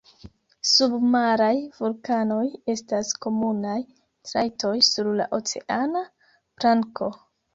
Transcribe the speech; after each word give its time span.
Submaraj 0.67 1.57
vulkanoj 1.81 2.45
estas 2.73 3.11
komunaj 3.27 3.77
trajtoj 4.31 4.73
sur 4.89 5.11
la 5.21 5.29
oceana 5.39 6.01
planko. 6.63 7.13